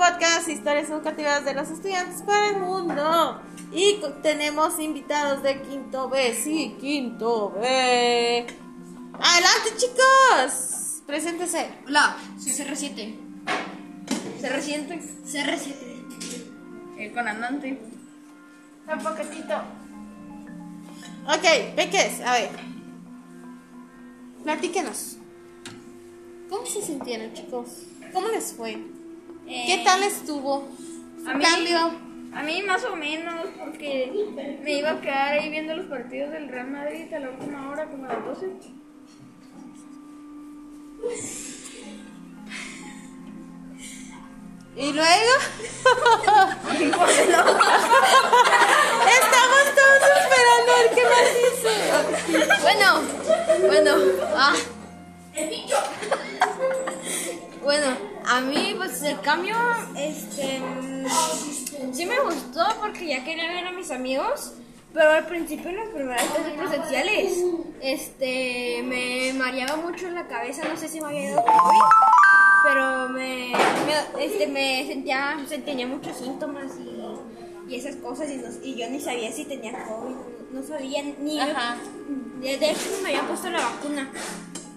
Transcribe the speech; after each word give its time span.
podcast 0.00 0.48
Historias 0.48 0.88
Educativas 0.88 1.44
de 1.44 1.52
los 1.52 1.68
Estudiantes 1.68 2.22
para 2.22 2.48
el 2.48 2.56
Mundo. 2.56 3.38
Y 3.70 4.00
tenemos 4.22 4.80
invitados 4.80 5.42
de 5.42 5.60
Quinto 5.60 6.08
B. 6.08 6.34
Sí, 6.34 6.74
Quinto 6.80 7.50
B. 7.50 8.46
Adelante, 9.12 9.76
chicos. 9.76 11.02
Preséntese. 11.06 11.68
Hola, 11.86 12.16
soy 12.38 12.52
CR7. 12.52 13.14
CR7. 14.40 15.02
CR7. 15.26 15.74
El 16.96 17.12
comandante. 17.12 17.78
Un 18.90 18.98
poquitito. 19.00 19.54
Ok, 21.26 21.76
Peques, 21.76 22.22
a 22.22 22.32
ver. 22.32 22.50
Platíquenos. 24.44 25.18
¿Cómo 26.48 26.64
se 26.64 26.80
sintieron, 26.80 27.34
chicos? 27.34 27.82
¿Cómo 28.14 28.28
les 28.28 28.54
fue? 28.54 28.78
¿Qué 29.46 29.82
tal 29.84 30.02
estuvo? 30.02 30.68
a 31.26 31.34
mí- 31.34 31.44
¿Cambio? 31.44 31.92
A 32.32 32.42
mí 32.44 32.62
más 32.62 32.84
o 32.84 32.94
menos, 32.94 33.46
porque 33.58 34.12
me 34.62 34.72
iba 34.78 34.90
a 34.92 35.00
quedar 35.00 35.32
ahí 35.38 35.50
viendo 35.50 35.74
los 35.74 35.86
partidos 35.86 36.30
del 36.30 36.48
Real 36.48 36.70
Madrid 36.70 37.12
a 37.12 37.18
la 37.18 37.30
última 37.30 37.68
hora, 37.70 37.86
como 37.86 38.04
a 38.04 38.08
las 38.08 38.24
12. 38.24 38.46
¿Y 44.76 44.92
luego? 44.92 45.32
Estamos 45.82 46.94
todos 49.74 50.02
esperando 50.20 50.70
a 50.70 50.76
ver 50.76 50.88
qué 50.94 51.04
más 51.04 51.28
dice. 51.34 51.72
Bueno, 52.62 52.88
bueno, 53.66 53.92
ah. 54.36 54.54
Bueno, 57.62 57.88
a 58.30 58.40
mí 58.40 58.74
pues 58.76 59.02
el 59.02 59.20
cambio, 59.20 59.56
este, 59.96 60.60
mm, 60.60 61.92
sí 61.94 62.06
me 62.06 62.20
gustó 62.20 62.62
porque 62.80 63.06
ya 63.08 63.24
quería 63.24 63.48
ver 63.48 63.66
a 63.66 63.72
mis 63.72 63.90
amigos, 63.90 64.52
pero 64.94 65.10
al 65.10 65.26
principio 65.26 65.70
en 65.70 65.76
las 65.76 65.88
primeras 65.88 66.22
clases 66.24 66.52
presenciales, 66.54 67.32
este, 67.80 68.82
me 68.84 69.32
mareaba 69.34 69.76
mucho 69.76 70.06
en 70.06 70.14
la 70.14 70.26
cabeza, 70.28 70.62
no 70.68 70.76
sé 70.76 70.88
si 70.88 71.00
me 71.00 71.06
había 71.08 71.30
dado 71.30 71.44
COVID, 71.44 71.80
pero 72.64 73.08
me, 73.10 73.52
me- 73.86 74.24
este, 74.24 74.46
me 74.46 74.86
sentía, 74.86 75.36
se- 75.48 75.58
tenía 75.58 75.86
muchos 75.86 76.16
síntomas 76.16 76.66
y, 76.78 77.72
y 77.72 77.76
esas 77.78 77.96
cosas 77.96 78.30
y, 78.30 78.36
no- 78.36 78.48
y 78.64 78.74
yo 78.76 78.88
ni 78.90 79.00
sabía 79.00 79.32
si 79.32 79.44
tenía 79.44 79.72
COVID, 79.84 80.14
no 80.52 80.62
sabía 80.62 81.02
ni... 81.20 81.40
Ajá. 81.40 81.76
De, 82.40 82.54
hecho, 82.54 82.88
me 83.02 83.10
habían 83.10 83.26
puesto 83.26 83.50
la 83.50 83.60
vacuna. 83.60 84.10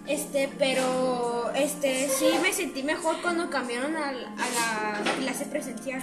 Este, 0.06 0.50
pero 0.60 1.33
este 1.56 2.10
sí 2.10 2.28
me 2.42 2.52
sentí 2.54 2.84
mejor 2.84 3.22
cuando 3.22 3.50
cambiaron 3.50 3.96
a, 3.96 4.12
la 4.12 5.02
clase 5.20 5.46
presencial. 5.46 6.02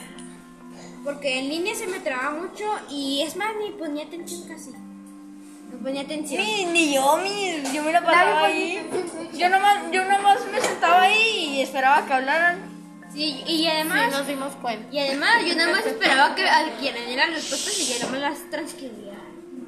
Porque 1.05 1.39
en 1.39 1.49
línea 1.49 1.75
se 1.75 1.87
me 1.87 1.99
traba 2.01 2.31
mucho 2.31 2.65
y 2.91 3.23
es 3.23 3.35
más, 3.37 3.53
ni 3.57 3.71
ponía 3.71 4.05
atención 4.05 4.47
casi. 4.47 4.71
No 4.71 5.79
ponía 5.83 6.03
atención. 6.03 6.43
Ni, 6.43 6.67
ni 6.67 6.95
yo, 6.95 7.17
mi, 7.19 7.63
yo 7.73 7.83
me 7.83 7.93
la 7.93 8.05
pasaba 8.05 8.45
ahí. 8.47 8.87
Yo 9.35 9.49
nomás, 9.49 9.91
yo 9.93 10.05
nomás 10.05 10.39
me 10.53 10.61
sentaba 10.61 11.03
ahí 11.03 11.55
y 11.57 11.63
esperaba 11.63 12.05
que 12.07 12.13
hablaran. 12.13 12.59
Sí, 13.13 13.43
y 13.47 13.59
Sí, 13.59 13.67
además, 13.67 14.13
nos 14.13 14.27
dimos 14.27 14.53
cuenta. 14.57 14.87
y 14.95 14.99
además 15.01 15.45
yo 15.45 15.57
nada 15.57 15.73
más 15.73 15.87
esperaba 15.87 16.35
que 16.35 16.43
dieran 16.81 17.31
las 17.31 17.35
respuestas 17.35 17.79
y 17.81 17.85
ya 17.87 18.07
no 18.07 18.13
me 18.13 18.19
las 18.21 18.39
transcribía. 18.51 19.10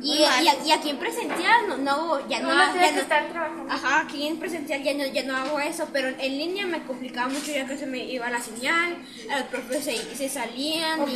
Y, 0.02 0.14
y, 0.14 0.68
y 0.68 0.72
aquí 0.72 0.90
en 0.90 0.98
presencial 0.98 1.68
no, 1.68 1.76
no 1.78 2.28
ya 2.28 2.40
no, 2.40 2.48
ya 2.74 2.90
no- 2.92 3.06
trabajando. 3.06 3.72
Ajá, 3.72 4.00
aquí 4.00 4.26
en 4.26 4.36
presencial 4.38 4.82
ya 4.82 4.94
no, 4.94 5.06
ya 5.06 5.22
no 5.22 5.36
hago 5.36 5.60
eso, 5.60 5.88
pero 5.92 6.08
en 6.08 6.38
línea 6.38 6.66
me 6.66 6.82
complicaba 6.82 7.28
mucho 7.28 7.52
ya 7.52 7.66
que 7.66 7.78
se 7.78 7.86
me 7.86 7.98
iba 8.04 8.28
la 8.28 8.40
señal, 8.40 8.96
los 9.30 9.42
profes 9.44 9.84
se, 9.84 10.16
se 10.16 10.28
salían 10.28 11.08
y... 11.08 11.14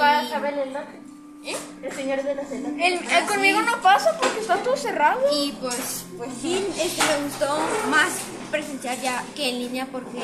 ¿Eh? 1.44 1.56
El 1.82 1.92
señor 1.92 2.22
de 2.24 2.34
la 2.34 2.44
celda. 2.44 2.68
El, 2.84 2.94
el 2.94 3.24
conmigo 3.26 3.60
no 3.62 3.80
pasa 3.80 4.16
porque 4.20 4.40
está 4.40 4.56
todo 4.64 4.76
cerrado. 4.76 5.20
Y 5.32 5.52
pues, 5.60 6.04
pues 6.16 6.30
sí, 6.42 6.66
este, 6.80 7.02
me 7.04 7.24
gustó 7.24 7.56
más 7.88 8.18
presencial 8.50 9.00
ya 9.00 9.22
que 9.36 9.50
en 9.50 9.58
línea 9.60 9.86
porque 9.92 10.18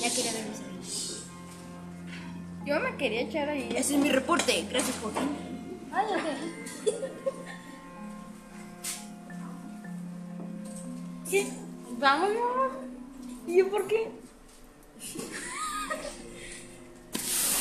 ya 0.00 0.10
quería 0.10 0.32
ver 0.32 0.44
mis 0.48 0.58
amigos. 0.60 1.22
Yo 2.66 2.80
me 2.80 2.96
quería 2.96 3.20
echar 3.20 3.48
ahí. 3.48 3.68
Ese 3.76 3.94
es 3.94 4.00
mi 4.00 4.10
reporte, 4.10 4.64
gracias 4.68 4.96
Joaquín. 5.00 5.36
Ay, 5.92 6.06
ok. 6.10 6.94
¿Qué? 11.36 11.46
Vámonos. 11.98 12.72
¿Y 13.46 13.58
yo 13.58 13.68
por 13.68 13.86
qué? 13.86 14.08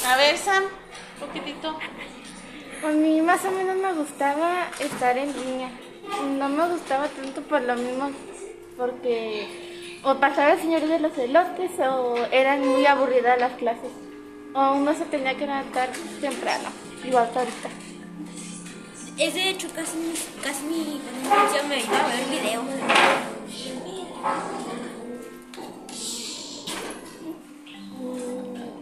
A 0.07 0.15
ver, 0.15 0.37
Sam, 0.37 0.63
un 0.63 1.27
poquitito. 1.27 1.77
A 2.85 2.87
mí 2.91 3.21
más 3.21 3.43
o 3.43 3.51
menos 3.51 3.75
me 3.75 3.91
gustaba 3.93 4.69
estar 4.79 5.17
en 5.17 5.33
línea. 5.33 5.71
No 6.37 6.47
me 6.47 6.69
gustaba 6.69 7.09
tanto 7.09 7.41
por 7.41 7.63
lo 7.63 7.75
mismo, 7.75 8.11
porque 8.77 9.99
o 10.03 10.15
pasaba 10.21 10.53
el 10.53 10.61
señor 10.61 10.87
de 10.87 10.99
los 10.99 11.17
elotes 11.17 11.71
o 11.79 12.15
eran 12.31 12.65
muy 12.65 12.85
aburridas 12.85 13.37
las 13.41 13.53
clases. 13.53 13.91
O 14.53 14.75
uno 14.75 14.93
se 14.93 15.03
tenía 15.05 15.35
que 15.35 15.47
levantar 15.47 15.89
temprano, 16.21 16.69
igual 17.03 17.29
que 17.31 17.39
ahorita. 17.39 17.69
Es 19.17 19.33
de 19.33 19.49
hecho 19.49 19.67
casi 19.75 19.97
mi, 19.97 20.13
casi 20.41 20.63
mi 20.63 21.01
me 21.67 21.83
iba 21.83 22.05
a 22.05 22.07
ver 22.07 22.25
videos. 22.29 23.34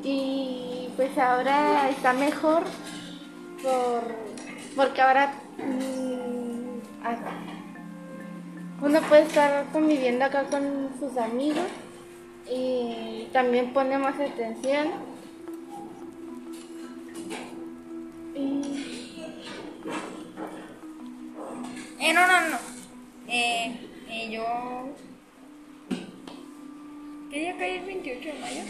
Y 0.04 0.90
pues 0.96 1.18
ahora 1.18 1.90
está 1.90 2.14
mejor 2.14 2.64
por, 3.62 4.04
porque 4.76 5.02
ahora 5.02 5.34
mm, 5.58 7.04
ah, 7.04 7.16
uno 8.82 9.02
puede 9.02 9.24
estar 9.24 9.66
conviviendo 9.72 10.26
acá 10.26 10.44
con 10.46 10.90
sus 11.00 11.18
amigos 11.18 11.68
y 12.50 13.30
también 13.32 13.74
pone 13.74 13.98
más 13.98 14.16
atención. 14.20 14.88
Eh, 22.00 22.14
no, 22.14 22.28
no, 22.28 22.50
no. 22.50 22.58
Eh, 23.30 23.93
yo. 24.34 24.96
¿Qué 27.30 27.40
día 27.40 27.58
cae 27.58 27.80
el 27.80 27.86
28 27.86 28.28
de 28.28 28.34
mayo? 28.40 28.62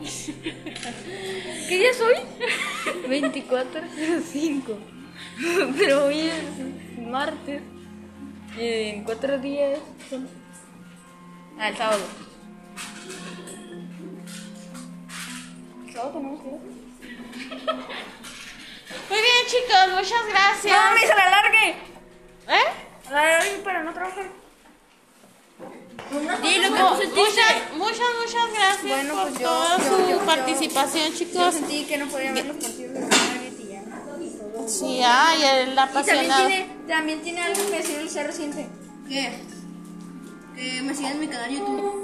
¿Qué 1.68 1.78
día 1.78 1.94
soy? 1.94 2.16
24.05. 3.08 4.76
Pero 5.78 6.06
hoy 6.06 6.20
es 6.20 6.98
martes. 6.98 7.62
Y 8.58 8.66
en 8.66 9.04
cuatro 9.04 9.38
días 9.38 9.78
son... 10.08 10.28
Ah, 11.58 11.68
el 11.68 11.76
sábado. 11.76 12.04
¿El 15.86 15.92
sábado 15.92 16.12
tenemos 16.12 16.40
que? 16.42 16.48
Muy 19.10 19.18
bien, 19.20 19.46
chicos, 19.46 19.88
muchas 19.92 20.26
gracias. 20.28 20.76
No, 20.76 20.94
me 20.94 21.04
hice 21.04 21.14
la 21.14 21.30
largue. 21.30 21.70
¿Eh? 22.48 22.68
La 23.10 23.44
trabajar. 23.94 24.24
Dilo 26.42 26.74
que 26.74 26.82
muchas, 26.82 27.72
muchas, 27.76 28.06
muchas 28.20 28.52
gracias 28.52 28.82
Bueno, 28.88 29.14
por 29.14 29.22
pues 29.30 29.38
yo- 29.40 29.48
toda 29.48 29.78
yo- 29.78 29.84
su 29.84 30.02
yo- 30.02 30.10
yo- 30.10 30.18
participación, 30.26 31.12
Yo 31.12 31.18
chicos. 31.18 31.54
sentí 31.54 31.84
que 31.84 31.96
no 31.98 32.06
podía 32.08 32.32
ver 32.32 32.46
los 32.46 32.56
partidos 32.56 32.92
de 32.94 33.00
la. 33.00 34.68
Sí, 34.68 35.00
ay, 35.04 35.42
el 35.42 35.72
Y 35.72 35.74
también 35.74 35.78
apasionado. 35.78 36.46
tiene, 36.46 36.76
también 36.88 37.22
tiene 37.22 37.40
algo 37.42 37.66
que 37.70 37.76
decir 37.78 37.98
el 37.98 38.08
ser 38.10 38.26
reciente. 38.26 38.66
¿Qué? 39.08 39.42
Que 40.56 40.82
me 40.82 40.94
sigan 40.94 41.12
en 41.12 41.20
mi 41.20 41.28
canal 41.28 41.50
YouTube. 41.50 42.00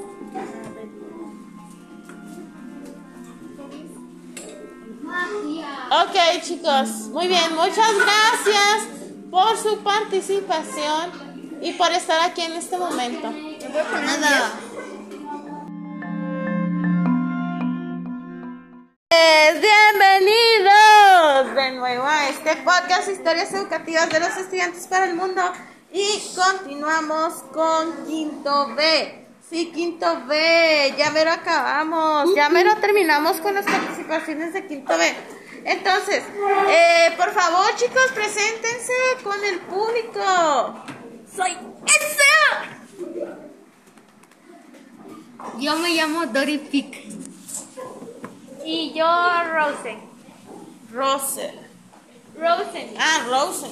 Ok, 5.92 6.42
chicos, 6.42 6.88
muy 7.10 7.26
bien, 7.28 7.54
muchas 7.54 7.92
gracias 7.96 8.86
por 9.30 9.56
su 9.56 9.78
participación 9.78 11.10
y 11.60 11.72
por 11.72 11.92
estar 11.92 12.20
aquí 12.28 12.42
en 12.42 12.52
este 12.52 12.76
momento. 12.76 13.30
Nada. 13.30 14.52
Pues, 19.08 19.60
Bienvenidos 19.60 21.54
de 21.54 21.72
nuevo 21.72 22.04
a 22.04 22.28
este 22.28 22.56
podcast 22.56 23.08
Historias 23.08 23.52
Educativas 23.52 24.08
de 24.08 24.20
los 24.20 24.36
Estudiantes 24.36 24.86
para 24.86 25.06
el 25.06 25.14
Mundo 25.14 25.42
y 25.92 26.22
continuamos 26.34 27.34
con 27.52 28.06
Quinto 28.06 28.74
B. 28.74 29.26
Sí, 29.48 29.72
Quinto 29.72 30.22
B, 30.26 30.94
ya 30.96 31.10
mero 31.10 31.32
acabamos, 31.32 32.34
ya 32.36 32.48
mero 32.48 32.70
terminamos 32.80 33.40
con 33.40 33.54
las 33.54 33.66
participaciones 33.66 34.52
de 34.54 34.66
Quinto 34.66 34.96
B. 34.96 35.12
Entonces, 35.64 36.22
eh, 36.68 37.12
por 37.16 37.32
favor 37.32 37.66
chicos, 37.76 38.12
preséntense 38.14 38.92
con 39.24 39.44
el 39.44 39.58
público. 39.60 40.99
Soy 41.40 41.56
¡Esa! 41.86 42.42
Yo 45.58 45.76
me 45.76 45.94
llamo 45.94 46.26
Dory 46.26 46.58
Pick. 46.58 46.98
Y 48.62 48.92
yo, 48.92 49.06
Rosen. 49.44 50.00
Rose. 50.92 51.54
Rosen. 52.38 52.94
Ah, 52.98 53.24
Rosen. 53.26 53.70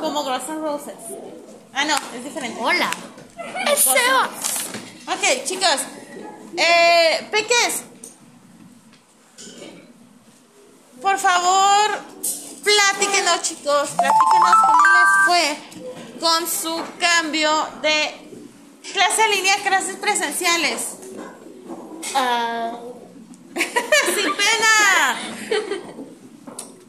Como 0.00 0.24
Guns 0.24 0.48
N' 0.48 0.60
Roses. 0.62 0.94
Ah, 1.74 1.84
no, 1.84 1.96
es 2.16 2.24
diferente. 2.24 2.58
Hola. 2.62 2.90
Ok, 5.06 5.44
chicos. 5.44 5.80
Eh, 6.56 7.28
Peques. 7.30 7.82
Por 11.02 11.18
favor, 11.18 11.98
platíquenos, 12.64 13.42
chicos. 13.42 13.90
Platíquenos 13.90 14.56
cómo 14.64 14.82
les 14.94 15.26
fue 15.26 15.89
con 16.20 16.46
su 16.46 16.80
cambio 16.98 17.50
de 17.82 18.10
clase 18.92 19.24
en 19.24 19.30
línea 19.30 19.54
a 19.54 19.68
clases 19.68 19.96
presenciales. 19.96 20.96
Ah, 22.14 22.78
Sin 23.54 24.32
pena. 24.34 25.16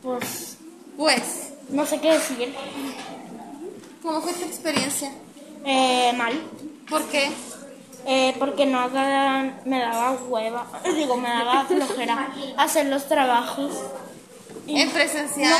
pues 0.03 0.57
Pues, 0.97 1.49
no 1.69 1.85
sé 1.85 1.99
qué 1.99 2.11
decir. 2.13 2.53
¿cómo 4.01 4.21
fue 4.21 4.33
tu 4.33 4.45
experiencia? 4.45 5.11
Eh, 5.65 6.11
mal. 6.15 6.33
¿Por 6.89 7.03
qué? 7.05 7.31
Eh, 8.05 8.35
porque 8.39 8.65
no 8.65 8.89
me 9.65 9.79
daba 9.79 10.13
hueva, 10.27 10.65
digo, 10.95 11.17
me 11.17 11.29
daba 11.29 11.65
flojera 11.65 12.33
hacer 12.57 12.87
los 12.87 13.07
trabajos. 13.07 13.71
¿En 14.67 14.89
presencial? 14.89 15.53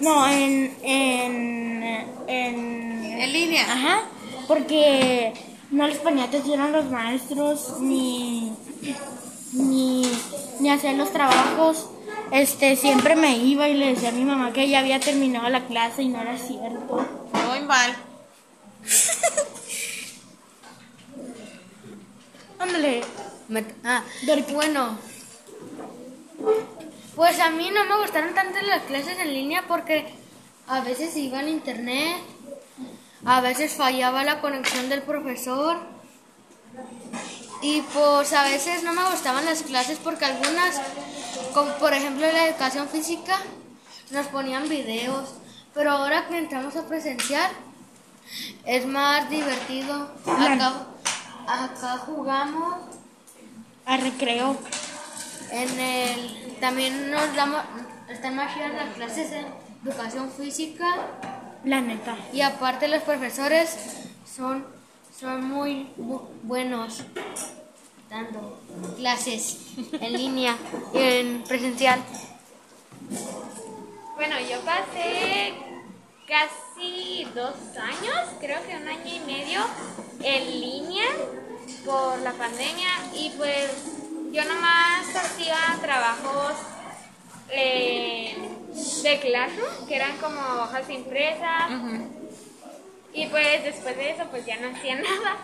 No, 0.00 0.28
en, 0.28 0.76
en, 0.82 1.67
en, 1.82 3.20
¿En 3.20 3.32
línea? 3.32 3.62
ajá, 3.62 4.02
porque 4.46 5.32
no 5.70 5.86
les 5.86 5.98
ponía 5.98 6.24
atención 6.24 6.60
a 6.60 6.68
los 6.68 6.90
maestros 6.90 7.80
ni, 7.80 8.52
ni, 9.52 10.10
ni 10.60 10.70
hacía 10.70 10.92
los 10.94 11.12
trabajos. 11.12 11.90
Este, 12.30 12.76
siempre 12.76 13.16
me 13.16 13.38
iba 13.38 13.68
y 13.68 13.74
le 13.74 13.94
decía 13.94 14.10
a 14.10 14.12
mi 14.12 14.24
mamá 14.24 14.52
que 14.52 14.68
ya 14.68 14.80
había 14.80 15.00
terminado 15.00 15.48
la 15.48 15.66
clase 15.66 16.02
y 16.02 16.08
no 16.08 16.20
era 16.20 16.36
cierto. 16.36 17.06
Muy 17.48 17.60
mal. 17.60 17.96
Ándale. 22.58 23.00
Ah, 23.84 24.02
bueno. 24.52 24.98
Pues 27.16 27.40
a 27.40 27.50
mí 27.50 27.70
no 27.70 27.84
me 27.84 28.02
gustaron 28.02 28.34
tanto 28.34 28.60
las 28.62 28.82
clases 28.84 29.18
en 29.18 29.32
línea 29.32 29.64
porque 29.66 30.06
a 30.68 30.80
veces 30.80 31.16
iba 31.16 31.38
al 31.38 31.48
internet, 31.48 32.18
a 33.24 33.40
veces 33.40 33.72
fallaba 33.72 34.22
la 34.22 34.40
conexión 34.40 34.88
del 34.88 35.02
profesor 35.02 35.76
y 37.62 37.80
pues 37.80 38.32
a 38.32 38.44
veces 38.44 38.82
no 38.82 38.92
me 38.92 39.02
gustaban 39.10 39.44
las 39.44 39.62
clases 39.62 39.98
porque 39.98 40.26
algunas, 40.26 40.80
como 41.54 41.72
por 41.74 41.92
ejemplo 41.92 42.26
la 42.30 42.48
educación 42.48 42.88
física, 42.88 43.38
nos 44.10 44.26
ponían 44.26 44.68
videos, 44.68 45.34
pero 45.74 45.90
ahora 45.92 46.28
que 46.28 46.38
entramos 46.38 46.76
a 46.76 46.86
presencial 46.86 47.50
es 48.64 48.86
más 48.86 49.28
divertido. 49.30 50.10
Acá, 50.26 50.86
acá 51.46 51.98
jugamos 51.98 52.76
A 53.86 53.96
recreo. 53.96 54.56
en 55.50 55.80
el 55.80 56.56
también 56.60 57.10
nos 57.10 57.34
damos 57.34 57.62
están 58.08 58.36
más 58.36 58.56
las 58.56 58.94
clases 58.94 59.30
de 59.30 59.44
educación 59.88 60.30
física 60.30 60.86
La 61.64 61.80
neta. 61.80 62.16
y 62.32 62.40
aparte 62.42 62.88
los 62.88 63.02
profesores 63.02 63.76
son 64.36 64.64
son 65.18 65.44
muy 65.48 65.88
bu- 65.98 66.22
buenos 66.44 67.02
dando 68.08 68.60
clases 68.96 69.58
en 70.00 70.12
línea 70.12 70.56
y 70.94 70.98
en 70.98 71.42
presencial. 71.44 72.00
Bueno, 74.14 74.36
yo 74.48 74.60
pasé 74.60 75.54
casi 76.26 77.24
dos 77.34 77.54
años, 77.76 78.28
creo 78.40 78.60
que 78.66 78.76
un 78.76 78.86
año 78.88 79.14
y 79.14 79.20
medio, 79.20 79.60
en 80.22 80.60
línea 80.60 81.06
por 81.84 82.18
la 82.20 82.32
pandemia 82.32 82.88
y 83.14 83.30
pues 83.30 83.70
yo 84.32 84.44
nomás 84.44 85.06
hacía 85.16 85.56
trabajos 85.80 86.52
eh, 87.50 88.36
de 89.02 89.20
Classroom, 89.20 89.86
que 89.86 89.96
eran 89.96 90.16
como 90.18 90.40
hojas 90.40 90.88
impresas 90.90 91.70
y 93.12 93.26
pues 93.26 93.64
después 93.64 93.96
de 93.96 94.10
eso 94.10 94.24
pues 94.30 94.46
ya 94.46 94.56
no 94.56 94.68
hacía 94.68 94.94
nada. 95.00 95.36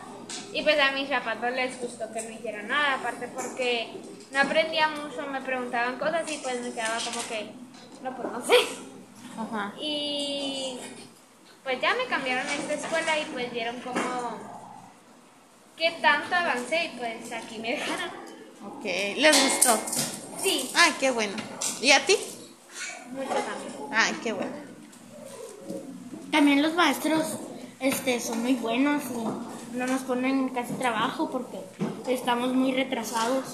Y 0.53 0.63
pues 0.63 0.79
a 0.81 0.93
mis 0.93 1.09
zapatos 1.09 1.51
les 1.53 1.81
gustó 1.81 2.11
que 2.13 2.23
no 2.23 2.31
hiciera 2.31 2.63
nada, 2.63 2.95
aparte 2.95 3.29
porque 3.29 3.89
no 4.33 4.41
aprendía 4.41 4.89
mucho, 4.89 5.27
me 5.27 5.41
preguntaban 5.41 5.99
cosas 5.99 6.31
y 6.31 6.39
pues 6.39 6.61
me 6.61 6.71
quedaba 6.71 6.99
como 6.99 7.27
que, 7.29 7.51
no, 8.03 8.17
pues 8.17 8.33
no 8.33 8.47
sé. 8.47 8.55
Y 9.81 10.79
pues 11.63 11.81
ya 11.81 11.95
me 11.95 12.07
cambiaron 12.07 12.47
a 12.47 12.55
esta 12.55 12.75
escuela 12.75 13.19
y 13.19 13.25
pues 13.27 13.53
vieron 13.53 13.81
como 13.81 14.39
qué 15.77 15.91
tanto 16.01 16.35
avancé 16.35 16.85
y 16.85 16.99
pues 16.99 17.33
aquí 17.33 17.59
me 17.59 17.73
dejaron. 17.73 18.11
Ok, 18.67 18.85
les 18.85 19.43
gustó. 19.43 19.79
Sí, 20.43 20.71
Ay, 20.75 20.95
qué 21.01 21.11
bueno. 21.11 21.35
¿Y 21.85 21.93
a 21.93 22.07
ti? 22.07 22.17
Mucho 23.13 23.29
también. 23.29 23.93
Ay, 23.93 24.19
qué 24.23 24.33
bueno. 24.33 24.57
También 26.33 26.63
los 26.63 26.73
maestros 26.73 27.27
este, 27.79 28.21
son 28.21 28.41
muy 28.41 28.55
buenos 28.55 29.03
y 29.11 29.77
no 29.77 29.87
nos 29.87 30.01
ponen 30.01 30.49
casi 30.49 30.73
trabajo 30.75 31.29
porque 31.29 31.59
estamos 32.09 32.55
muy 32.55 32.73
retrasados. 32.73 33.45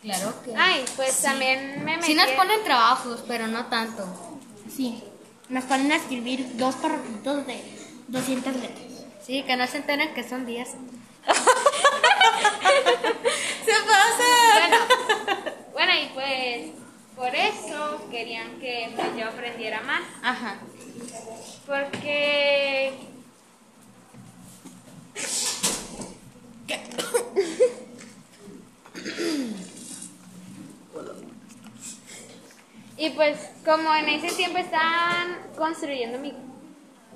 Claro 0.00 0.32
que. 0.42 0.54
Ay, 0.56 0.86
pues 0.96 1.20
también 1.20 1.84
me 1.84 1.98
metí. 1.98 2.06
Sí 2.06 2.14
nos 2.14 2.28
ponen 2.28 2.64
trabajos, 2.64 3.22
pero 3.28 3.46
no 3.48 3.66
tanto. 3.66 4.02
Sí, 4.74 5.04
nos 5.50 5.64
ponen 5.64 5.92
a 5.92 5.96
escribir 5.96 6.56
dos 6.56 6.76
párrafitos 6.76 7.46
de 7.46 7.62
200 8.08 8.54
letras. 8.54 9.04
Sí, 9.22 9.42
que 9.42 9.54
no 9.54 9.66
se 9.66 9.76
enteren 9.76 10.14
que 10.14 10.26
son 10.26 10.46
10. 10.46 10.66
pues 16.22 16.70
por 17.16 17.34
eso 17.34 18.08
querían 18.10 18.60
que 18.60 18.92
pues, 18.94 19.08
yo 19.18 19.26
aprendiera 19.26 19.80
más. 19.82 20.02
Ajá. 20.22 20.56
Porque 21.66 22.92
Y 32.96 33.10
pues 33.10 33.36
como 33.64 33.92
en 33.96 34.08
ese 34.10 34.28
tiempo 34.36 34.58
estaban 34.58 35.36
construyendo 35.58 36.20
mi, 36.20 36.32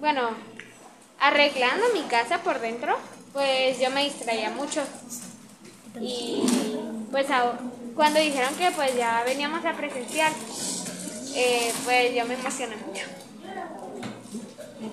bueno, 0.01 0.31
arreglando 1.21 1.85
mi 1.95 2.03
casa 2.03 2.39
por 2.43 2.59
dentro, 2.59 2.97
pues 3.33 3.79
yo 3.79 3.89
me 3.91 4.03
distraía 4.03 4.51
mucho. 4.51 4.83
Y 6.01 6.43
pues 7.13 7.31
ahora- 7.31 7.61
cuando 7.97 8.21
dijeron 8.21 8.55
que 8.55 8.71
pues 8.73 8.95
ya 8.95 9.25
veníamos 9.25 9.65
a 9.65 9.73
presenciar, 9.73 10.31
eh, 11.35 11.73
pues 11.85 12.15
yo 12.15 12.25
me 12.27 12.35
emocioné 12.35 12.77
mucho. 12.77 13.05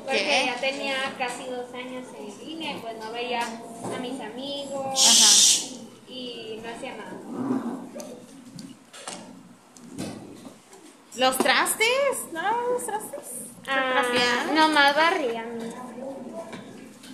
Porque 0.05 0.43
ya 0.45 0.55
tenía 0.55 0.95
casi 1.17 1.45
dos 1.49 1.71
años 1.73 2.05
en 2.17 2.47
línea 2.47 2.71
y 2.75 2.79
pues 2.79 2.97
no 2.97 3.11
veía 3.11 3.41
a 3.41 3.99
mis 3.99 4.19
amigos 4.19 4.85
Ajá. 4.85 5.83
y 6.07 6.59
no 6.63 6.69
hacía 6.69 6.95
nada. 6.95 7.13
¿Los 11.15 11.37
trastes? 11.37 11.87
¿No 12.31 12.69
los 12.69 12.85
trastes? 12.85 13.19
Ah, 13.67 14.03
nomás 14.53 14.95
barría. 14.95 15.43
mi. 15.43 15.93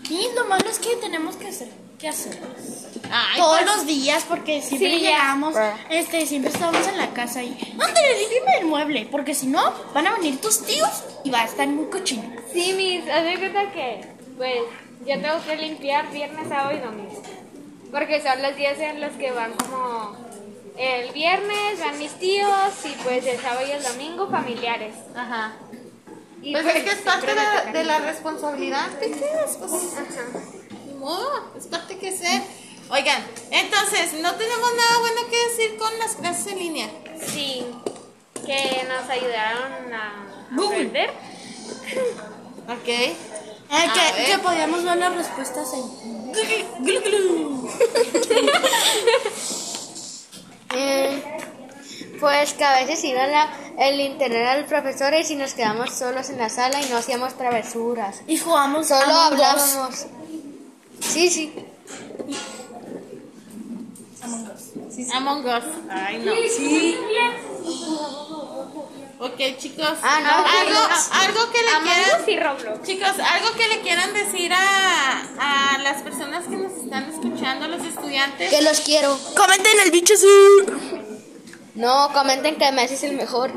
Y 0.09 0.33
lo 0.33 0.45
malo 0.45 0.67
es 0.69 0.79
que 0.79 0.95
tenemos 0.95 1.35
que 1.35 1.47
hacer, 1.47 1.69
que 1.99 2.07
hacer 2.07 2.39
Ay, 3.11 3.39
todos 3.39 3.59
pues, 3.61 3.75
los 3.75 3.85
días 3.85 4.25
porque 4.27 4.61
siempre 4.61 4.89
Sí, 4.89 5.01
ya. 5.01 5.09
llegamos, 5.09 5.55
este, 5.89 6.25
siempre 6.25 6.51
estamos 6.51 6.87
en 6.87 6.97
la 6.97 7.09
casa 7.13 7.43
y 7.43 7.57
ándale, 7.73 8.19
límpiame 8.19 8.57
el 8.59 8.65
mueble, 8.65 9.07
porque 9.11 9.33
si 9.35 9.47
no 9.47 9.73
van 9.93 10.07
a 10.07 10.15
venir 10.15 10.39
tus 10.39 10.63
tíos 10.63 11.03
y 11.23 11.29
va 11.29 11.41
a 11.41 11.45
estar 11.45 11.67
muy 11.67 11.85
cochino. 11.87 12.23
Sí, 12.53 12.73
mis, 12.73 13.07
haz 13.09 13.23
de 13.25 13.37
cuenta 13.37 13.71
que, 13.71 14.01
pues, 14.37 14.61
yo 15.05 15.21
tengo 15.21 15.43
que 15.45 15.55
limpiar 15.57 16.11
viernes, 16.11 16.47
sábado 16.47 16.77
y 16.77 16.79
domingo. 16.79 17.21
Porque 17.91 18.21
son 18.21 18.41
los 18.41 18.55
días 18.55 18.77
en 18.79 19.01
los 19.01 19.11
que 19.13 19.31
van 19.31 19.53
como 19.53 20.15
el 20.77 21.11
viernes 21.11 21.79
van 21.79 21.97
mis 21.97 22.13
tíos 22.13 22.49
y 22.85 22.89
pues 23.03 23.25
el 23.25 23.39
sábado 23.39 23.67
y 23.67 23.71
el 23.71 23.83
domingo 23.83 24.29
familiares. 24.29 24.93
Ajá. 25.15 25.53
Y 26.41 26.53
Pues 26.53 26.65
es 26.65 26.83
que 26.83 26.89
es 26.91 26.99
parte 26.99 27.27
de, 27.73 27.83
la 27.83 27.99
responsabilidad, 27.99 28.87
Peques. 28.99 29.57
Pues, 29.59 29.73
Ajá. 29.73 30.68
Modo, 30.99 31.53
es 31.57 31.67
parte 31.67 31.97
que 31.97 32.15
ser. 32.15 32.41
Oigan, 32.91 33.23
entonces, 33.51 34.13
no 34.21 34.33
tenemos 34.35 34.69
nada 34.75 34.99
bueno 34.99 35.21
que 35.29 35.49
decir 35.49 35.77
con 35.77 35.97
las 35.99 36.15
clases 36.15 36.47
en 36.47 36.59
línea. 36.59 36.89
Sí, 37.33 37.65
que 38.45 38.87
nos 38.87 39.09
ayudaron 39.09 39.93
a 39.93 40.47
Google. 40.51 40.87
aprender. 40.87 41.09
Ok. 42.67 43.15
Ah, 43.71 43.93
que, 43.93 44.25
que 44.25 44.37
podíamos 44.39 44.83
ver 44.83 44.97
las 44.97 45.15
respuestas 45.15 45.73
en 45.73 46.09
Glu, 46.79 47.01
glu. 47.01 47.69
Eh, 50.75 51.37
pues 52.19 52.53
que 52.53 52.63
a 52.63 52.75
veces 52.75 53.03
iba 53.03 53.25
la, 53.25 53.49
el 53.79 53.99
internet 53.99 54.47
al 54.47 54.65
profesor 54.65 55.13
y 55.15 55.23
si 55.23 55.35
nos 55.35 55.55
quedamos 55.55 55.91
solos 55.97 56.29
en 56.29 56.37
la 56.37 56.49
sala 56.49 56.79
y 56.81 56.89
no 56.89 56.97
hacíamos 56.97 57.35
travesuras. 57.35 58.21
Y 58.27 58.37
jugamos 58.37 58.87
Solo 58.87 59.31
Among 64.21 64.45
Us. 64.47 64.61
Sí, 64.95 65.05
sí. 65.05 65.11
Among 65.13 65.45
Us. 65.45 65.63
Ay, 65.89 66.17
no. 66.19 66.33
Sí. 66.33 66.97
Ok, 69.21 69.37
chicos. 69.57 69.97
Ah, 70.01 70.19
no, 70.21 70.29
algo, 70.29 70.79
algo 71.11 71.51
que 71.51 71.61
le 71.61 71.69
Among 71.71 71.83
quieran. 71.93 72.21
Us 72.21 72.27
y 72.27 72.39
Roblox. 72.39 72.87
Chicos, 72.87 73.19
algo 73.19 73.51
que 73.57 73.67
le 73.67 73.81
quieran 73.81 74.13
decir 74.13 74.53
a, 74.53 75.73
a 75.73 75.77
las 75.79 76.01
personas 76.03 76.45
que 76.45 76.55
nos 76.55 76.71
están 76.71 77.09
escuchando, 77.11 77.67
los 77.67 77.85
estudiantes. 77.85 78.49
Que 78.49 78.61
los 78.61 78.79
quiero. 78.79 79.17
Comenten 79.35 79.79
el 79.83 79.91
bicho 79.91 80.13
azul. 80.13 81.05
No, 81.75 82.11
comenten 82.13 82.55
que 82.57 82.71
Messi 82.71 82.93
es 82.95 83.03
el 83.03 83.15
mejor. 83.17 83.51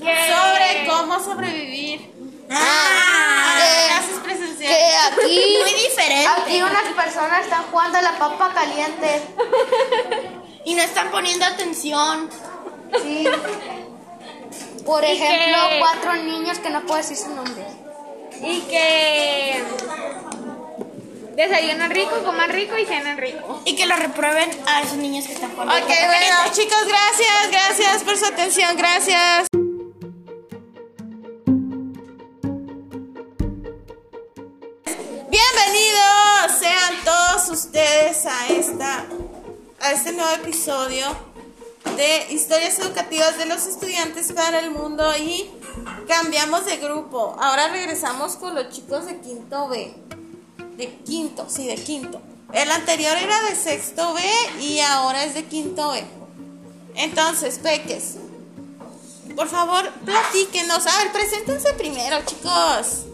Sobre 0.00 0.86
cómo 0.88 1.18
sobrevivir 1.22 2.12
Ah, 2.50 3.54
a 3.54 3.58
las 3.58 3.68
que- 3.68 3.86
clases 3.86 4.14
que 4.14 4.20
presenciales. 4.24 4.94
aquí, 5.12 5.56
Muy 5.62 5.72
diferente. 5.72 6.26
aquí 6.26 6.62
unas 6.62 6.92
personas 7.04 7.40
están 7.44 7.62
jugando 7.70 7.98
a 7.98 8.02
la 8.02 8.18
papa 8.18 8.52
caliente. 8.54 9.22
Y 10.64 10.74
no 10.74 10.82
están 10.82 11.10
poniendo 11.10 11.44
atención. 11.44 12.28
Sí. 13.02 13.26
Por 14.84 15.02
Y 15.04 15.06
ejemplo, 15.12 15.68
que- 15.70 15.78
cuatro 15.78 16.14
niños 16.16 16.58
que 16.58 16.70
no 16.70 16.82
puedo 16.82 16.96
decir 16.98 17.16
su 17.16 17.28
nombre. 17.34 17.64
Y 18.42 18.60
que 18.62 19.64
desayunan 21.36 21.90
rico, 21.90 22.22
coman 22.24 22.50
rico 22.50 22.76
y 22.78 22.84
cenan 22.86 23.16
rico. 23.18 23.62
Y 23.64 23.76
que 23.76 23.86
lo 23.86 23.96
reprueben 23.96 24.50
a 24.66 24.82
esos 24.82 24.96
niños 24.96 25.26
que 25.26 25.32
están 25.34 25.50
jugando. 25.52 25.74
Ok, 25.74 25.86
bueno, 25.86 26.36
chicos, 26.52 26.84
gracias, 26.86 27.50
gracias 27.50 28.02
por 28.04 28.16
su 28.16 28.26
atención, 28.26 28.76
gracias. 28.76 29.46
A 38.26 38.48
esta 38.48 39.06
a 39.80 39.92
este 39.92 40.12
nuevo 40.12 40.30
episodio 40.34 41.06
de 41.96 42.32
historias 42.32 42.78
educativas 42.78 43.38
de 43.38 43.46
los 43.46 43.66
estudiantes 43.66 44.32
para 44.32 44.58
el 44.58 44.70
mundo 44.70 45.04
y 45.16 45.48
cambiamos 46.08 46.66
de 46.66 46.78
grupo. 46.78 47.36
Ahora 47.38 47.68
regresamos 47.68 48.36
con 48.36 48.54
los 48.54 48.70
chicos 48.70 49.06
de 49.06 49.20
quinto 49.20 49.68
B. 49.68 49.94
De 50.76 50.94
quinto, 51.04 51.46
sí, 51.48 51.68
de 51.68 51.76
quinto. 51.76 52.20
El 52.52 52.70
anterior 52.70 53.16
era 53.16 53.40
de 53.42 53.54
sexto 53.54 54.14
B 54.14 54.20
y 54.60 54.80
ahora 54.80 55.24
es 55.24 55.34
de 55.34 55.44
quinto 55.44 55.92
B. 55.92 56.04
Entonces, 56.96 57.58
Peques, 57.60 58.16
por 59.36 59.46
favor, 59.48 59.88
platíquenos. 60.04 60.86
A 60.86 60.98
ver, 60.98 61.12
preséntense 61.12 61.72
primero, 61.74 62.16
chicos. 62.24 63.04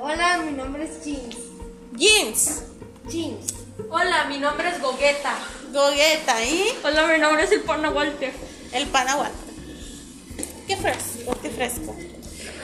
Hola, 0.00 0.38
mi 0.38 0.52
nombre 0.52 0.84
es 0.84 0.98
James. 1.04 1.36
Jeans, 1.96 2.62
James. 3.10 3.54
Hola, 3.90 4.24
mi 4.28 4.38
nombre 4.38 4.68
es 4.68 4.80
Gogueta. 4.80 5.34
Gogueta 5.72 6.44
y 6.44 6.68
Hola, 6.84 7.06
mi 7.06 7.18
nombre 7.18 7.44
es 7.44 7.52
el 7.52 7.60
Pana 7.62 7.90
Walter. 7.90 8.32
el 8.72 8.86
panahual. 8.88 9.30
Qué 10.66 10.76
fresco, 10.76 11.36
qué 11.42 11.50
fresco. 11.50 11.94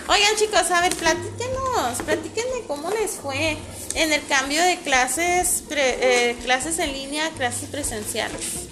Oigan, 0.09 0.37
chicos, 0.37 0.71
a 0.71 0.81
ver, 0.81 0.95
platíquenos, 0.95 2.03
platíquenme 2.05 2.63
cómo 2.67 2.89
les 2.91 3.13
fue 3.13 3.57
en 3.95 4.13
el 4.13 4.25
cambio 4.27 4.63
de 4.63 4.79
clases, 4.79 5.65
pre- 5.69 6.31
eh, 6.31 6.37
clases 6.43 6.79
en 6.79 6.93
línea 6.93 7.27
a 7.27 7.31
clases 7.31 7.69
presenciales. 7.69 8.69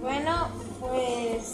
Bueno, 0.00 0.48
pues 0.80 1.44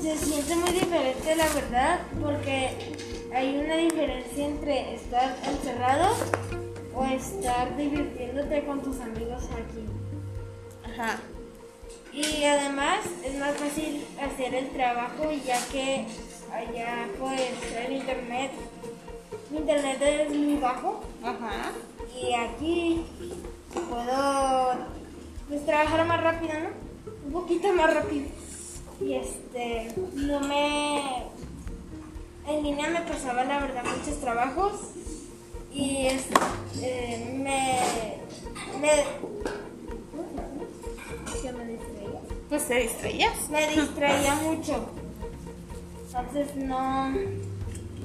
se 0.00 0.18
siente 0.24 0.56
muy 0.56 0.70
diferente 0.72 1.36
la 1.36 1.48
verdad 1.48 2.00
porque 2.22 2.96
hay 3.32 3.56
una 3.56 3.76
diferencia 3.76 4.46
entre 4.46 4.94
estar 4.94 5.36
encerrado 5.44 6.14
o 6.94 7.04
estar 7.04 7.76
divirtiéndote 7.76 8.64
con 8.64 8.82
tus 8.82 9.00
amigos 9.00 9.44
aquí. 9.52 9.86
Ajá. 10.84 11.20
Y 12.12 12.44
además 12.44 12.98
es 13.24 13.38
más 13.38 13.54
fácil 13.54 14.04
hacer 14.20 14.54
el 14.54 14.70
trabajo 14.70 15.30
ya 15.44 15.64
que 15.68 16.06
allá 16.52 17.08
pues 17.18 17.52
el 17.86 17.92
internet, 17.92 18.50
el 19.50 19.58
internet 19.58 20.02
es 20.02 20.36
muy 20.36 20.56
bajo 20.56 21.04
Ajá. 21.22 21.70
y 22.20 22.34
aquí 22.34 23.04
puedo 23.72 24.74
pues 25.48 25.64
trabajar 25.64 26.04
más 26.06 26.20
rápido, 26.22 26.54
¿no? 26.54 27.26
Un 27.26 27.32
poquito 27.32 27.72
más 27.72 27.94
rápido. 27.94 28.26
Y 29.00 29.14
este, 29.14 29.92
no 30.14 30.40
me... 30.40 31.24
En 32.46 32.62
línea 32.62 32.88
me 32.88 33.00
pasaba 33.02 33.44
la 33.44 33.60
verdad 33.60 33.82
muchos 33.84 34.20
trabajos 34.20 34.72
y 35.72 36.06
es, 36.06 36.24
eh, 36.82 37.32
me... 37.36 37.78
me 38.80 38.90
¿Qué 41.42 41.52
me 41.52 41.64
distraía? 41.64 42.20
Pues 42.48 42.66
te 42.68 42.74
distraías. 42.80 43.48
me 43.50 43.66
distraía 43.68 44.34
mucho. 44.36 44.90
Entonces 46.06 46.56
no, 46.56 47.10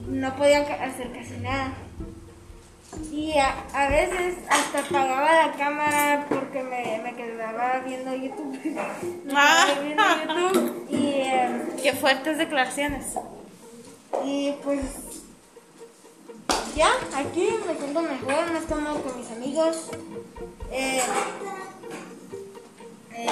no 0.07 0.35
podía 0.35 0.61
hacer 0.61 1.11
casi 1.11 1.37
nada. 1.41 1.73
Y 3.11 3.33
a, 3.37 3.55
a 3.73 3.89
veces 3.89 4.35
hasta 4.49 4.79
apagaba 4.79 5.47
la 5.47 5.51
cámara 5.53 6.25
porque 6.29 6.63
me, 6.63 7.01
me 7.03 7.13
quedaba 7.15 7.79
viendo 7.85 8.13
YouTube. 8.15 8.57
Me 9.25 9.33
Ah. 9.35 9.65
quedaba 9.67 9.81
viendo 9.83 10.51
YouTube. 10.53 10.85
Y, 10.91 11.05
eh, 11.21 11.61
Qué 11.81 11.93
fuertes 11.93 12.37
declaraciones. 12.37 13.15
Y 14.23 14.51
pues 14.63 14.81
ya, 16.75 16.89
aquí 17.15 17.47
me 17.65 17.75
siento 17.75 18.01
mejor, 18.01 18.51
más 18.51 18.63
cómodo 18.69 19.01
con 19.01 19.17
mis 19.17 19.31
amigos. 19.31 19.89
Eh, 20.71 21.01
eh, 23.13 23.27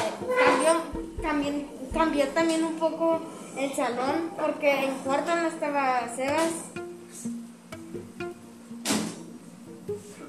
cambió, 0.46 1.22
también, 1.22 1.68
cambió 1.94 2.28
también 2.30 2.64
un 2.64 2.76
poco 2.76 3.20
el 3.58 3.74
salón 3.76 4.32
porque 4.40 4.86
en 4.86 4.94
cuarto 5.00 5.36
no 5.36 5.48
estaba 5.48 6.08
Sebas. 6.16 6.52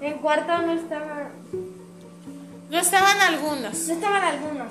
En 0.01 0.19
cuarto 0.19 0.59
no 0.59 0.73
estaba, 0.73 1.31
No 2.69 2.79
estaban 2.79 3.21
algunos. 3.21 3.87
no 3.87 3.95
estaban 3.95 4.25
algunos. 4.25 4.67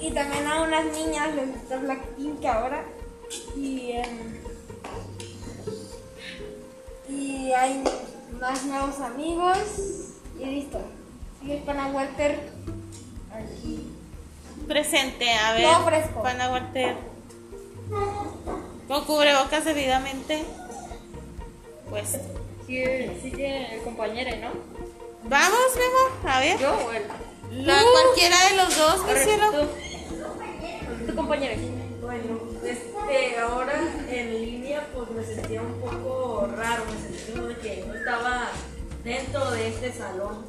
Y 0.00 0.10
también 0.12 0.46
a 0.46 0.62
unas 0.62 0.84
niñas 0.86 1.34
les 1.34 1.52
gusta 1.52 1.76
Blackpink 1.76 2.44
ahora. 2.46 2.84
Y, 3.56 3.92
em, 3.92 4.40
y 7.08 7.52
hay 7.52 7.84
más 8.40 8.64
nuevos 8.64 8.98
amigos. 9.00 9.58
Y 10.38 10.44
listo. 10.46 10.80
Sigue 11.40 11.58
el 11.58 11.62
pana 11.64 11.88
Walter. 11.88 12.40
Aquí. 13.32 13.92
Presente, 14.66 15.30
a 15.32 15.52
ver. 15.52 15.64
Todo 15.64 15.84
fresco. 15.84 16.22
Pana 16.22 16.50
Walter. 16.50 16.96
Con 18.88 19.04
cubrebocas 19.04 19.64
debidamente. 19.64 20.44
Pues. 21.90 22.18
Sí, 22.66 22.84
sí 23.22 23.32
que 23.32 23.74
el 23.74 23.82
compañero, 23.82 24.30
¿no? 24.36 24.50
Vamos, 25.24 25.58
Memo. 25.74 26.32
A 26.32 26.40
ver. 26.40 26.58
¿Yo 26.58 26.72
o 26.72 26.92
él? 26.92 27.02
La, 27.50 27.82
cualquiera 27.82 28.36
de 28.48 28.56
los 28.56 28.78
dos, 28.78 29.04
mi 29.04 29.18
cielo. 29.18 29.89
Tú, 31.20 31.26
tu 31.26 31.28
compañero. 31.28 31.60
Bueno, 32.00 32.40
este, 32.64 33.38
ahora 33.38 33.74
en 34.08 34.40
línea 34.40 34.88
pues 34.94 35.10
me 35.10 35.22
sentía 35.22 35.60
un 35.60 35.78
poco 35.78 36.48
raro, 36.56 36.84
me 36.86 36.98
sentía 36.98 37.34
como 37.34 37.48
de 37.48 37.56
que 37.56 37.84
no 37.86 37.94
estaba 37.94 38.48
dentro 39.04 39.50
de 39.50 39.68
este 39.68 39.92
salón. 39.92 40.46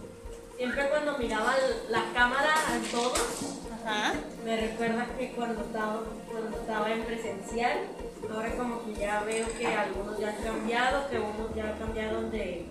Siempre 0.55 0.89
cuando 0.89 1.17
miraba 1.17 1.55
la 1.89 2.05
cámara 2.13 2.53
a 2.53 2.91
todos, 2.91 3.59
Ajá. 3.83 4.13
me 4.45 4.61
recuerda 4.61 5.07
que 5.17 5.31
cuando 5.33 5.61
estaba, 5.61 6.03
cuando 6.31 6.57
estaba 6.57 6.93
en 6.93 7.03
presencial, 7.03 7.77
ahora 8.33 8.55
como 8.55 8.85
que 8.85 8.93
ya 8.93 9.23
veo 9.23 9.47
que 9.57 9.67
algunos 9.67 10.19
ya 10.19 10.29
han 10.29 10.43
cambiado, 10.43 11.09
que 11.09 11.19
unos 11.19 11.53
ya 11.53 11.77
cambiaron 11.77 12.31
de... 12.31 12.65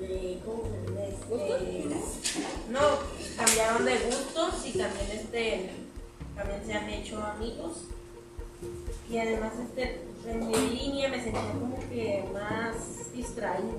de 0.00 0.40
¿cómo 0.44 0.64
se 0.64 0.92
dice? 0.92 1.98
Este, 1.98 2.40
no, 2.70 2.80
cambiaron 3.36 3.84
de 3.84 3.98
gustos 3.98 4.66
y 4.66 4.78
también 4.78 5.10
este 5.12 5.87
también 6.38 6.62
se 6.64 6.72
han 6.72 6.88
hecho 6.88 7.22
amigos. 7.22 7.84
Y 9.10 9.18
además 9.18 9.52
este 9.62 10.02
en 10.26 10.48
mi 10.48 10.54
línea 10.56 11.08
me 11.08 11.22
sentía 11.22 11.52
como 11.52 11.76
que 11.90 12.24
más 12.32 13.12
distraído. 13.14 13.78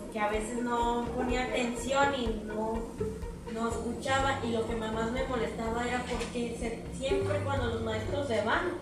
Porque 0.00 0.18
a 0.18 0.28
veces 0.28 0.62
no 0.62 1.06
ponía 1.16 1.44
atención 1.44 2.14
y 2.16 2.42
no 2.46 2.74
no 3.54 3.68
escuchaba 3.70 4.40
y 4.44 4.50
lo 4.52 4.66
que 4.68 4.74
más 4.76 5.12
me 5.12 5.24
molestaba 5.24 5.86
era 5.86 6.04
porque 6.04 6.56
siempre 6.98 7.40
cuando 7.44 7.66
los 7.68 7.82
maestros 7.82 8.26
se 8.28 8.42
van, 8.42 8.72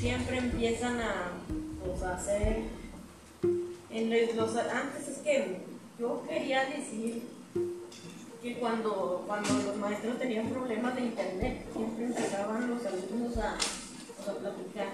siempre 0.00 0.38
empiezan 0.38 1.00
a, 1.00 1.32
pues, 1.84 2.02
hacer... 2.02 2.62
Los- 4.36 4.56
antes 4.56 5.08
es 5.08 5.18
que 5.18 5.58
yo 5.98 6.22
quería 6.28 6.64
decir 6.66 7.22
que 8.42 8.54
cuando, 8.58 9.24
cuando 9.26 9.52
los 9.54 9.76
maestros 9.76 10.18
tenían 10.18 10.48
problemas 10.48 10.94
de 10.94 11.02
internet, 11.02 11.66
siempre 11.72 12.04
empezaban 12.06 12.70
los 12.70 12.86
alumnos 12.86 13.36
a, 13.38 13.54
a 13.54 14.34
platicar. 14.34 14.88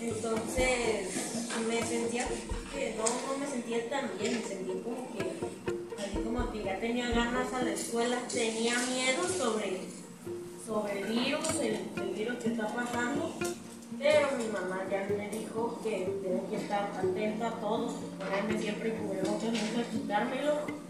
Entonces 0.00 1.48
me 1.68 1.82
sentía 1.82 2.26
que 2.72 2.94
no, 2.96 3.04
no 3.04 3.38
me 3.38 3.46
sentía 3.46 3.88
tan 3.88 4.10
bien, 4.18 4.34
me 4.34 4.42
sentía 4.42 4.82
como 4.82 5.12
que, 5.12 6.02
así 6.02 6.18
como 6.22 6.52
que 6.52 6.62
ya 6.62 6.78
tenía 6.78 7.10
ganas 7.10 7.52
a 7.52 7.62
la 7.62 7.70
escuela, 7.72 8.18
tenía 8.32 8.74
miedo 8.78 9.26
sobre, 9.26 9.80
sobre 10.64 11.00
el 11.00 11.04
virus, 11.06 11.54
el, 11.60 11.80
el 11.96 12.14
virus 12.14 12.36
que 12.38 12.50
está 12.50 12.68
pasando, 12.68 13.32
pero 13.98 14.28
mi 14.36 14.46
mamá 14.48 14.84
ya 14.90 15.08
me 15.16 15.28
dijo 15.30 15.80
que 15.82 16.20
tengo 16.22 16.48
que 16.50 16.56
estar 16.56 16.92
atenta 16.96 17.48
a 17.48 17.60
todo, 17.60 17.94
ponerme 18.18 18.60
siempre 18.60 18.94
cubrebocas, 18.94 19.42
nunca 19.42 19.90
quitármelo. 19.90 20.84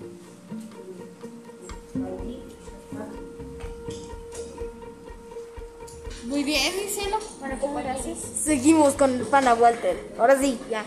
Muy 6.25 6.43
bien, 6.43 6.73
mi 6.77 6.89
cielo. 6.89 7.19
Bueno, 7.39 7.57
pues 7.61 7.85
gracias. 7.85 8.19
Seguimos 8.19 8.95
con 8.95 9.15
el 9.15 9.27
pana 9.27 9.55
Walter. 9.55 9.97
Ahora 10.19 10.39
sí, 10.39 10.59
ya. 10.71 10.85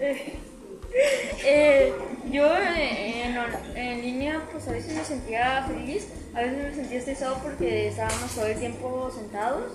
Eh, 1.44 1.90
yo 2.30 2.46
eh, 2.54 3.24
en, 3.24 3.76
en 3.76 4.02
línea 4.02 4.46
pues 4.52 4.68
a 4.68 4.72
veces 4.72 4.94
me 4.94 5.02
sentía 5.02 5.64
feliz, 5.66 6.06
a 6.34 6.42
veces 6.42 6.58
me 6.58 6.74
sentía 6.74 6.98
estresado 6.98 7.38
porque 7.42 7.88
estábamos 7.88 8.30
todo 8.34 8.46
el 8.46 8.58
tiempo 8.58 9.10
sentados. 9.10 9.72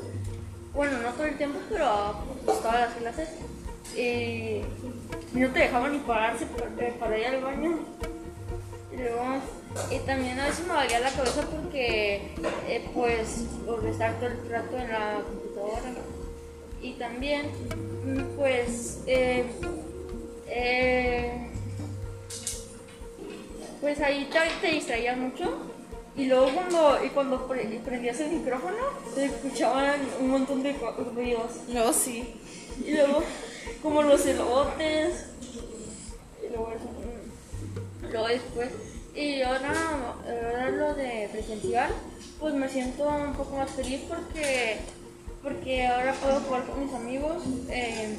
Bueno, 0.73 0.99
no 1.01 1.09
todo 1.13 1.25
el 1.25 1.37
tiempo, 1.37 1.57
pero 1.69 2.23
pues, 2.45 2.59
todas 2.61 2.81
las 2.81 2.93
clases. 2.93 3.29
Eh, 3.95 4.63
y 5.33 5.39
no 5.39 5.49
te 5.49 5.59
dejaban 5.59 5.91
ni 5.93 5.99
pararse 5.99 6.45
para, 6.45 6.87
eh, 6.87 6.93
para 6.99 7.17
ir 7.17 7.25
al 7.25 7.41
baño. 7.41 7.79
Y 8.93 8.97
luego, 8.97 9.23
y 9.91 9.99
también 9.99 10.39
a 10.39 10.45
veces 10.47 10.65
me 10.67 10.73
valía 10.73 10.99
la 10.99 11.11
cabeza 11.11 11.41
porque, 11.43 12.31
eh, 12.67 12.89
pues, 12.93 13.43
por 13.65 13.85
estar 13.85 14.15
todo 14.19 14.27
el 14.29 14.49
rato 14.49 14.77
en 14.77 14.89
la 14.89 15.21
computadora. 15.23 15.93
Y 16.81 16.93
también, 16.93 17.49
pues, 18.35 18.99
eh, 19.07 19.45
eh, 20.47 21.49
pues 23.81 23.99
ahí 24.01 24.29
te, 24.31 24.39
te 24.67 24.73
distraías 24.75 25.17
mucho. 25.17 25.57
Y 26.15 26.25
luego 26.25 26.49
cuando, 26.51 27.03
y 27.05 27.09
cuando 27.09 27.47
pre- 27.47 27.79
prendías 27.85 28.19
el 28.19 28.31
micrófono, 28.31 28.77
se 29.13 29.25
escuchaban 29.25 29.99
un 30.19 30.29
montón 30.29 30.63
de 30.63 30.73
ruidos. 31.13 31.51
No, 31.67 31.93
sí. 31.93 32.33
Y 32.83 32.91
luego, 32.91 33.21
como 33.83 34.01
los 34.01 34.25
elotes. 34.25 35.25
Y 36.43 36.49
luego, 36.49 36.71
eso, 36.71 38.09
luego 38.09 38.27
después. 38.27 38.69
Y 39.17 39.41
ahora, 39.41 39.73
ahora 40.25 40.69
lo 40.69 40.93
de 40.93 41.27
presencial, 41.31 41.91
pues 42.39 42.53
me 42.53 42.69
siento 42.69 43.09
un 43.09 43.33
poco 43.33 43.57
más 43.57 43.71
feliz 43.71 44.01
porque, 44.07 44.77
porque 45.41 45.87
ahora 45.87 46.13
puedo 46.13 46.39
jugar 46.41 46.65
con 46.65 46.85
mis 46.85 46.93
amigos, 46.93 47.43
eh, 47.69 48.15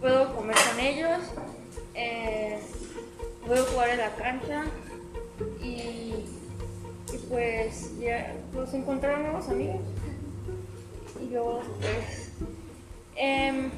puedo 0.00 0.34
comer 0.34 0.56
con 0.70 0.80
ellos, 0.80 1.20
eh, 1.94 2.58
puedo 3.46 3.64
jugar 3.66 3.90
en 3.90 3.98
la 3.98 4.14
cancha 4.16 4.64
y, 5.62 6.14
pues 7.28 7.96
ya 8.00 8.34
pues 8.52 8.74
encontrar 8.74 9.20
nuevos 9.20 9.48
amigos. 9.48 9.80
Y 11.22 11.30
luego 11.30 11.62
pues 11.80 12.26
Em, 13.16 13.70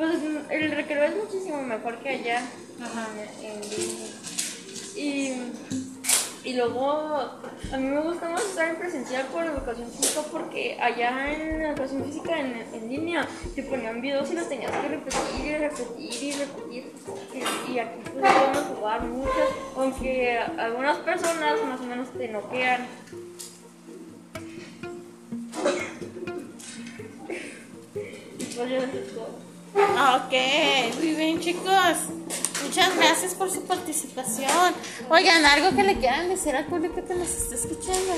pues 0.00 0.18
el 0.48 0.70
recreo 0.72 1.04
es 1.04 1.14
muchísimo 1.14 1.60
mejor 1.60 1.98
que 1.98 2.08
allá. 2.08 2.42
En, 3.42 3.60
línea. 3.60 4.08
y, 4.96 6.48
y 6.48 6.54
luego 6.54 6.88
a 6.90 7.76
mí 7.76 7.86
me 7.86 8.00
gusta 8.00 8.30
más 8.30 8.42
estar 8.42 8.70
en 8.70 8.76
presencial 8.76 9.26
por 9.26 9.44
educación 9.44 9.90
física 9.90 10.22
porque 10.32 10.78
allá 10.80 11.30
en 11.34 11.60
educación 11.60 12.02
física 12.06 12.40
en, 12.40 12.64
en 12.72 12.88
línea 12.88 13.28
te 13.54 13.62
ponían 13.62 14.00
videos 14.00 14.30
y 14.30 14.36
los 14.36 14.48
tenías 14.48 14.70
que 14.70 14.88
repetir 14.88 15.44
y 15.44 15.54
repetir 15.58 16.22
y 16.22 16.32
repetir. 16.32 16.92
Y, 17.34 17.72
y 17.72 17.78
aquí 17.78 18.00
pues 18.02 18.32
podemos 18.32 18.64
jugar 18.74 19.02
muchas, 19.02 19.48
aunque 19.76 20.38
algunas 20.38 20.96
personas 21.00 21.62
más 21.62 21.78
o 21.78 21.84
menos 21.84 22.08
te 22.10 22.26
noquean. 22.28 22.86
Y 27.92 28.56
pues 28.56 29.14
todo. 29.14 29.39
Ok, 29.74 30.32
muy 30.98 31.14
bien, 31.14 31.40
chicos. 31.40 31.96
Muchas 32.64 32.96
gracias 32.96 33.34
por 33.34 33.50
su 33.50 33.62
participación. 33.64 34.74
Oigan, 35.08 35.44
algo 35.44 35.74
que 35.76 35.82
le 35.82 35.98
quieran 35.98 36.28
decir 36.28 36.54
al 36.56 36.66
público 36.66 36.96
que 37.06 37.14
nos 37.14 37.28
está 37.28 37.54
escuchando. 37.54 38.14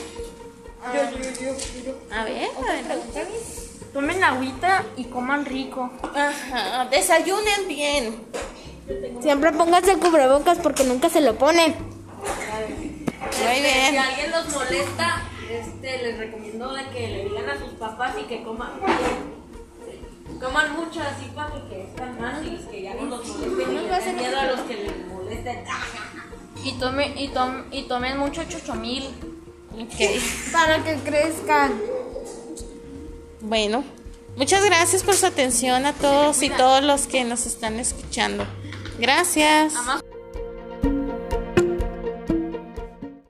Yo, 0.94 1.18
yo, 1.18 1.30
yo, 1.40 1.84
yo. 1.84 1.94
A 2.16 2.24
ver. 2.24 2.48
Tomen 3.92 4.24
agüita 4.24 4.84
y 4.96 5.04
coman 5.04 5.44
rico. 5.44 5.90
Ajá, 6.14 6.86
desayunen 6.90 7.68
bien. 7.68 8.24
Siempre 9.20 9.52
pónganse 9.52 9.96
cubrebocas 9.98 10.58
porque 10.58 10.84
nunca 10.84 11.08
se 11.10 11.20
lo 11.20 11.36
ponen. 11.36 11.74
Muy 11.76 13.30
Si 13.30 13.60
bien. 13.62 13.98
alguien 13.98 14.30
los 14.30 14.48
molesta, 14.52 15.22
este, 15.50 16.02
les 16.02 16.18
recomiendo 16.18 16.72
de 16.72 16.88
que 16.90 17.08
le 17.08 17.24
digan 17.24 17.48
a 17.50 17.58
sus 17.58 17.74
papás 17.74 18.14
y 18.20 18.24
que 18.24 18.42
coman 18.42 18.70
coman 20.42 20.74
mucho 20.74 21.00
así 21.00 21.30
para 21.34 21.54
que 21.68 21.84
están 21.84 22.20
más 22.20 22.42
y 22.44 22.56
que 22.68 22.82
ya 22.82 22.94
no 22.94 23.04
los 23.04 23.28
molesten 23.28 23.72
y 23.72 23.88
les 23.88 24.04
den 24.04 24.16
miedo 24.16 24.38
a 24.38 24.44
los 24.46 24.60
que 24.62 24.74
les 24.74 25.06
molesten. 25.06 25.64
Y, 26.64 26.72
tome, 26.72 27.14
y, 27.16 27.28
tom, 27.28 27.64
y 27.70 27.82
tomen 27.82 28.18
mucho 28.18 28.42
chochomil. 28.44 29.04
Ok. 29.74 30.52
Para 30.52 30.82
que 30.82 30.96
crezcan. 30.96 31.80
Bueno, 33.40 33.84
muchas 34.36 34.64
gracias 34.64 35.02
por 35.02 35.14
su 35.14 35.26
atención 35.26 35.86
a 35.86 35.92
todos 35.92 36.42
y 36.42 36.50
todos 36.50 36.82
los 36.82 37.06
que 37.06 37.24
nos 37.24 37.46
están 37.46 37.78
escuchando. 37.78 38.44
Gracias. 38.98 39.74